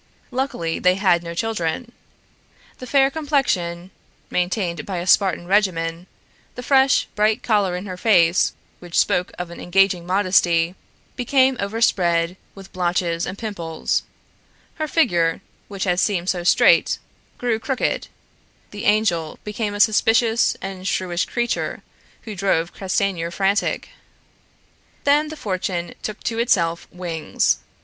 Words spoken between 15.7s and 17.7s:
had seemed so straight, grew